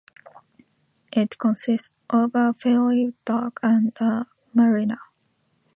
It 1.13 1.37
consists 1.37 1.93
of 2.09 2.31
a 2.33 2.55
ferry 2.55 3.13
dock 3.23 3.59
and 3.61 3.95
a 3.99 4.25
marina. 4.51 4.97